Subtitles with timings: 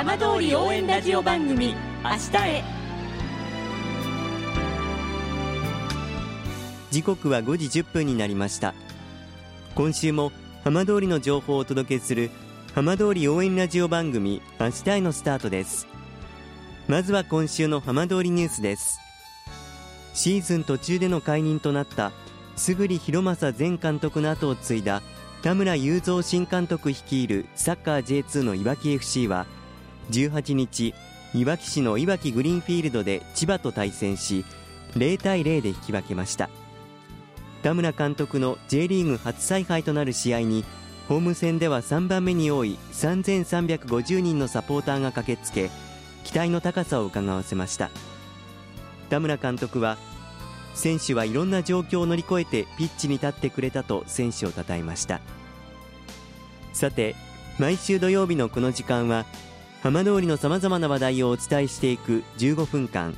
[0.00, 2.64] 浜通り応援ラジオ番組「明日へ」
[6.90, 8.72] 時刻は5時10分になりました。
[9.74, 10.32] 今週も
[10.64, 12.30] 浜通りの情報をお届けする
[12.74, 15.86] 浜通り応援ラジオ番組「明日へ」のスタートです。
[16.88, 18.98] まずは今週の浜通りニュースです。
[20.14, 22.12] シーズン途中での解任となった
[22.56, 25.02] 杉弘正前監督の後を継いだ
[25.42, 29.44] 田村雄三新監督率いるサッカー J2 のいわき FC は
[30.10, 30.94] 18日
[31.32, 34.44] いわき市のいわきグリーンフィールドで千葉と対戦し
[34.96, 36.50] 0対0で引き分けました。
[37.62, 40.64] 田村監督の J リーグ初采配となる試合に
[41.08, 45.70] ホーム戦では3番目に多い3350人のサポーターが駆けつけ
[46.24, 47.90] 期待の高さを伺わせました。
[49.10, 49.98] 田村監督は
[50.74, 55.20] 選手はいろんな状況を乗り越えてピッチに立ってくれたと選手を称えました。
[56.72, 57.14] さて
[57.58, 59.26] 毎週土曜日のこの時間は
[59.82, 63.14] 浜通りのさまざまな話題をお伝えしていく15分間。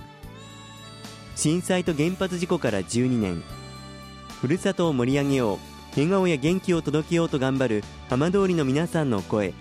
[1.35, 3.43] 震災と原発事故から12年。
[4.41, 5.59] ふるさとを盛り上げよう。
[5.95, 9.55] 笑顔や元気を届けようと頑張る浜通りの皆さんの声。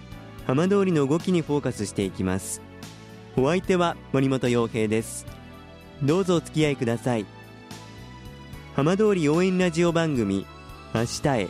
[0.45, 2.61] 浜通りの動きにフォーカスしていきます。
[3.35, 5.25] お相手は森本洋平です。
[6.03, 7.25] どうぞお付き合いください。
[8.75, 10.45] 浜通り応援ラジオ番組
[10.94, 11.47] 明日へ。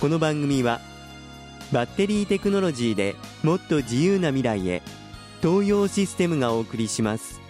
[0.00, 0.80] この番組は
[1.72, 4.82] バッテリーテクノロジーでもっと自由な未来へ。
[5.40, 7.40] 東洋システムがお送りします。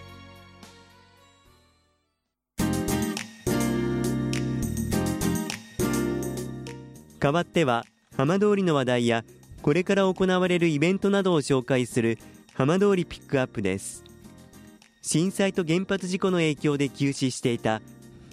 [7.19, 7.83] 代わっては
[8.15, 9.23] 浜通りの話題や
[9.61, 12.17] これから行われるイベントなどを紹介する
[12.53, 14.03] 浜通りピックアップです。
[15.01, 17.81] 震災と原発事故の影響で休止していた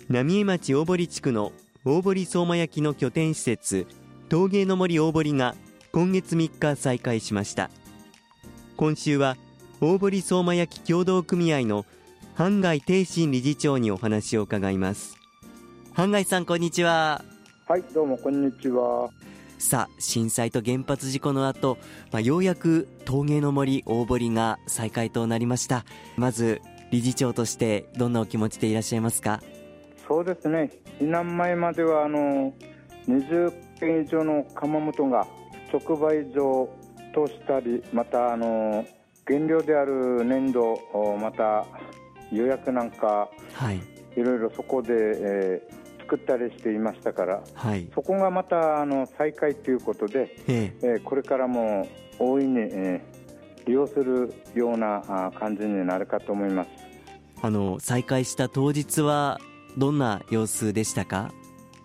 [0.08, 1.52] 浪江町大堀地区の
[1.84, 3.86] 大堀相馬焼の拠点施設
[4.28, 5.54] 陶芸の森大堀が
[5.92, 7.70] 今月3日再開しました。
[8.76, 9.36] 今週は
[9.80, 11.86] 大堀相馬焼協同組合の
[12.34, 15.16] 半外定信理事長にお話を伺います。
[15.92, 17.24] 半外さんこんにちは。
[17.66, 19.10] はいどうもこんにちは。
[19.58, 21.78] さあ震災と原発事故の後、
[22.12, 25.84] まあ、ようやく陶芸の森大堀が再開となりました。
[26.16, 26.60] まず
[26.92, 29.42] 理事長としてどんなお気持ちでいらっしゃいますか？
[30.06, 30.70] そうですね。
[31.00, 32.54] 避難前まではあの
[33.08, 35.26] 20件以上の窯元が
[35.72, 36.68] 直売所
[37.14, 38.84] としたりまたあの
[39.26, 40.80] 原料である粘土
[41.20, 41.66] また
[42.32, 43.80] 予約なんか、はい、
[44.16, 50.86] いろいろそこで、えー、作ったりしていましたから、はい、そこがまたあの再開ということで、ええ。
[50.96, 56.70] ー、これからも大いに、えー、利用するような感じになるかと思います。
[57.40, 59.38] あの再開した当日は
[59.76, 61.30] どんな様子でしたか？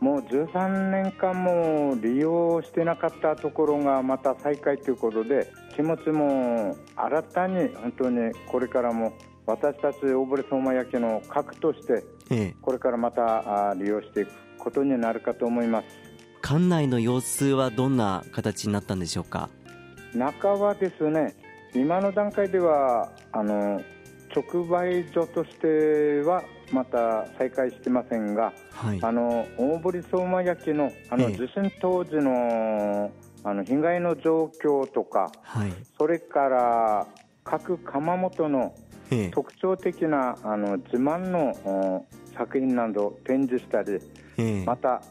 [0.03, 9.14] もう13年間も利用してなかったところがまた再開ということで気持ちも新たに本当にこれからも
[9.46, 12.03] 私たち大堀相馬焼の核として
[12.62, 15.88] これからまた利用していくことになるかと思います。
[16.41, 19.50] 館内の様子はどんな形になったんでしょうか？
[20.14, 21.34] 中はですね
[21.74, 23.81] 今の段階ではあの
[24.35, 33.11] 直売所としてはまた再開してませんが、はい、あの大堀相馬焼のあの地震当時の
[33.43, 37.07] あの被害の状況とか、はい、それから
[37.43, 38.73] 各窯元の
[39.31, 42.05] 特徴的なあの自慢の
[42.35, 43.99] 作品などを展示したり、
[44.66, 45.03] また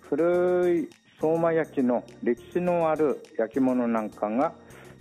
[0.00, 0.88] 古い
[1.20, 4.52] 相馬焼の歴史のある焼き物なんかが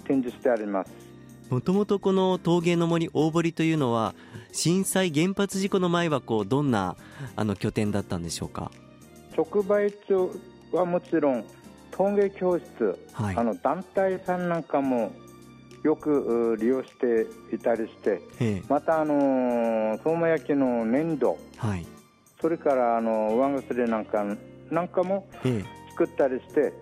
[0.05, 1.04] 展示してあります。
[1.49, 4.15] もともとこの陶芸の森大堀というのは
[4.51, 6.95] 震災原発事故の前はこうどんな
[7.35, 8.71] あの拠点だったんでしょうか？
[9.37, 10.31] 直売所
[10.71, 11.45] はもちろん
[11.91, 15.13] 陶芸教室、はい、あの団体さんなんかも
[15.83, 18.19] よく利用していたりして、
[18.67, 21.85] またあの相馬焼きの粘土、はい、
[22.41, 24.25] それからあの上薬なんか
[24.71, 25.27] なんかも
[25.91, 26.73] 作ったりして、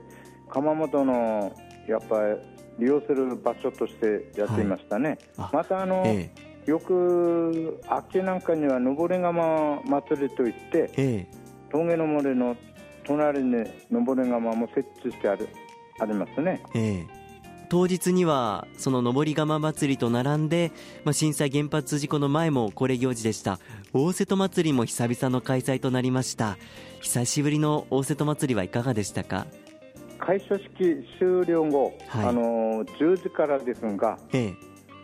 [0.50, 1.54] 窯元の
[1.88, 2.38] やっぱり
[2.80, 5.18] 利用する場所としてやっていましたね。
[5.38, 6.32] はい、またあの、え
[6.66, 11.28] え、よく秋なんかには登り窯祭りといって、ええ、
[11.72, 12.56] 峠の森の
[13.06, 15.48] 隣に登り窯も設置してある
[16.00, 16.62] ありますね。
[16.74, 17.24] ええ。
[17.70, 20.72] 当日にはその登り窯祭りと並んで、
[21.06, 23.60] まあ、震災原発事故の前も恒例行事でした。
[23.94, 26.58] 大瀬戸祭りも久々の開催となりました。
[27.02, 29.48] 久しぶりの大瀬戸祭りはいかがでしたか？
[30.24, 34.56] 開所式終了後、はい、あの10時からですが、ええ、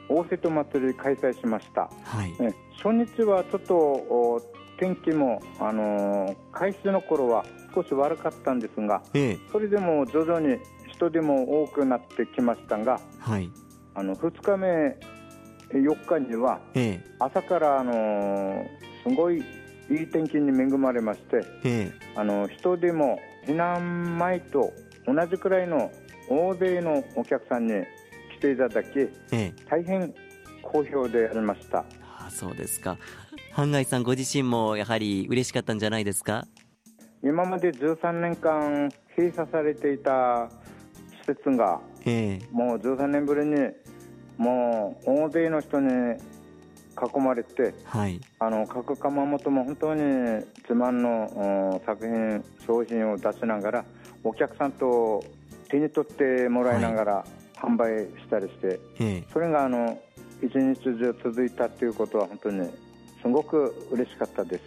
[0.08, 2.34] 大瀬戸祭り開催しました、はい、
[2.82, 4.42] 初日はちょっと
[4.80, 7.46] 天気も、あの開始の頃は
[7.76, 10.58] 少し悪かったんですが、ええ、それでも徐々に
[10.88, 13.52] 人でも多くなってきましたが、はい、
[13.96, 14.98] あの2日目
[15.78, 16.62] 4日には、
[17.20, 18.66] 朝からあの
[19.04, 19.40] すごい
[19.92, 24.72] いい天気に恵まれまして、あの人でも避難前と
[25.14, 25.92] 同じくらいの
[26.30, 27.74] 大勢のお客さんに
[28.38, 28.88] 来ていただき、
[29.70, 30.14] 大変
[30.62, 31.86] 好評でありました。
[32.20, 32.98] あそうですか。
[33.54, 36.46] 半貝さんご自身もやはり嬉しかったんじゃないですか？
[37.24, 40.50] 今まで13年間閉鎖されていた
[41.24, 41.82] 施設が、
[42.52, 43.56] もう13年ぶりに
[44.38, 53.86] もう大勢の人に囲まれて、はい、あの各窯元も本当に自慢の作品商品を出しながら
[54.24, 55.24] お客さんと
[55.70, 57.26] 手に取ってもらいながら
[57.56, 60.00] 販売したりして、はい、それがあの
[60.42, 62.70] 一日中続いたということは本当に
[63.22, 64.64] すごく嬉しかったです。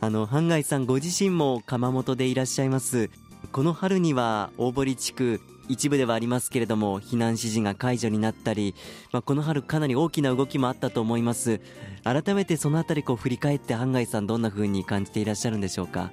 [0.00, 3.10] あの半貝さんご自身も窯元でいらっしゃいます。
[3.52, 8.74] この春には大堀地区一部ではありますけれども避難指示が解除になったり、
[9.12, 11.60] まあ、この春かなり大きな動きもあったと思います。
[12.04, 16.10] 改めてそのあたりこう振り返って半貝さんどんなふうに感じていらっしゃるんでしょうか？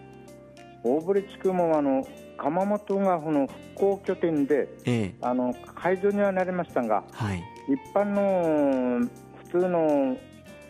[0.86, 9.08] 大堀地区もあの窯元がこの復興拠点で、ええ、あの解除にはなりましたが、はい、一般の
[9.52, 10.18] 普通の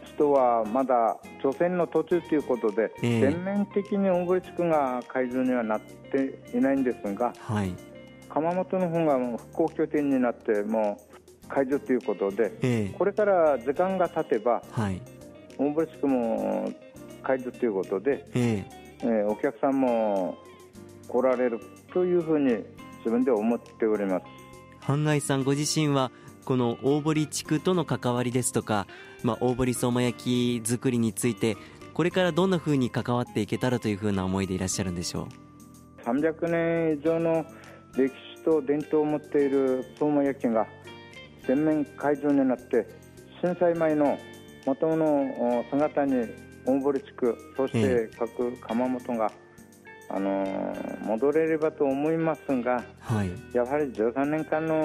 [0.05, 7.73] 人はまだ除染の途中ということで、え全面的に大堀地区が解除にはなっていないんですが、はい、
[8.29, 10.97] 窯元の方が復興拠点になっても
[11.43, 15.01] う解除ということで、えー、これから時間が経てば、はい、
[15.57, 16.71] 大堀地区も
[17.21, 18.25] 解除ということで、
[19.01, 20.37] えー、えー、お客さんも
[21.07, 21.59] 来られる
[21.93, 22.63] というふうに
[22.99, 24.25] 自分で思っております。
[24.79, 26.11] 半貝さんご自身は
[26.45, 28.85] この大堀地区との関わりですとか、
[29.23, 31.57] まあ、大堀相馬焼作りについて
[31.93, 35.27] これからどんなふうに関わっていけたらというふうな思いでいらっしゃるんでしょ
[36.05, 37.45] う？300年以上の
[37.97, 40.67] 歴史と伝統を持っている相馬焼が
[41.47, 42.85] 全面解除になって
[43.41, 44.17] 震災前の
[44.65, 46.27] 元の姿に
[46.65, 49.31] 大堀地区そして各窯元が、
[50.09, 54.75] あのー、戻れればと思いますが、はい、やはり13年間の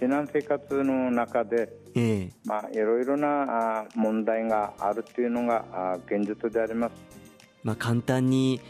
[0.00, 6.92] 避難生活の中で、えー、まあ、いろいろな問題があるというのが現実であります。
[7.64, 8.60] まあ、簡単に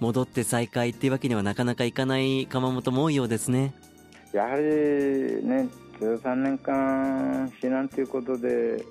[0.00, 3.74] 戻って再開っていうわけにはなかなかいかない窯元も多いようですね。
[4.32, 5.68] やはりね
[6.00, 8.84] 13年間避難ということで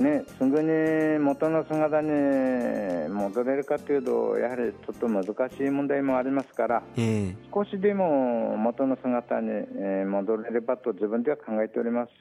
[0.00, 2.08] ね、すぐに元の姿に
[3.10, 9.50] 戻れるかというとやはりちょっと難しい問題もありますから、えー、少しでも元の姿に
[10.06, 12.12] 戻れればと自分では考えております、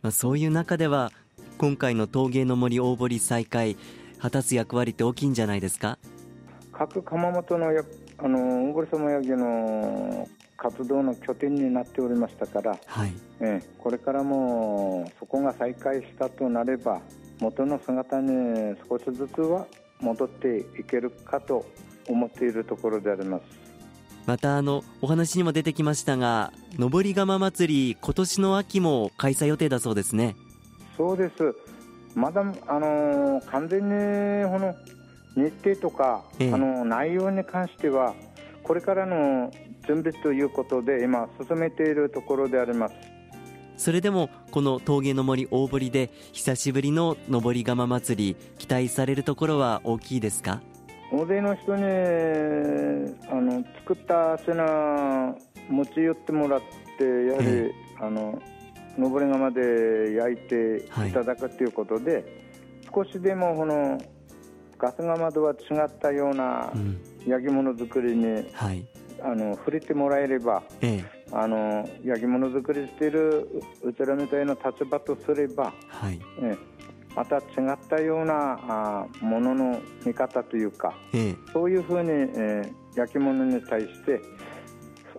[0.00, 1.10] まあ、そういう中では
[1.58, 3.76] 今回の陶芸の森大堀再開
[4.20, 5.98] 果たす役割って大きいんじゃないですか？
[6.72, 7.82] 各窯元のや
[8.18, 10.28] あの大堀様焼の
[10.62, 13.12] 活動の拠点になっておりましたから、はい。
[13.40, 17.00] えこれからもそこが再開したとなれば
[17.40, 19.66] 元の姿に少しずつは
[19.98, 21.66] 戻っていけるかと
[22.06, 23.42] 思っているところであります。
[24.24, 30.36] またあのお話にも出てきましたが上り窯祭り今年の秋も開催予定だそうですね。
[30.96, 31.52] そうです。
[32.14, 33.88] まだあの完全に
[34.48, 34.74] この
[35.34, 38.14] 日程とか、ええ、あの内容に関しては
[38.62, 39.50] これからの
[39.86, 42.94] 準備ということで今進めているところであります。
[43.76, 50.60] それでもこの峠の森大堀で久しぶりの登り窯祭り期待されるところは大きいですか？
[51.10, 51.82] 大勢の人に
[53.28, 55.36] あの作った品
[55.68, 56.60] 持ち寄ってもらっ
[56.96, 58.40] てやはり、えあの
[58.96, 62.24] 登り窯で焼いていただくということで、はい、
[62.94, 63.98] 少しでもこの
[64.78, 66.72] ガス窯とは違ったような
[67.26, 68.84] 焼き物作りに、うんはい、
[69.22, 73.48] あの触れてもらえれば、ええ、あの焼き物作りしている
[73.82, 76.20] うちらみたいな立場とすれば、はい。
[76.42, 76.58] ええ、
[77.14, 77.40] また違
[77.72, 84.20] ったようなあものの見方というか、ええ、そういうふうに、えー、焼き物に対して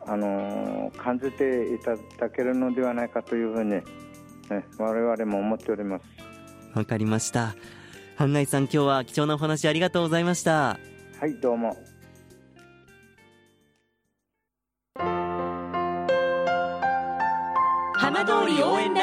[0.06, 3.84] あのー、感じていただけるのではないかというふうに、ね、
[4.78, 6.04] 我々も思っております。
[6.78, 7.56] わかりました。
[8.16, 10.78] 半内さん今日は貴重なお話ありがとうございました。
[11.20, 11.78] はいどうも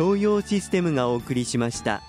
[0.00, 2.07] 東洋システムがお送りしました。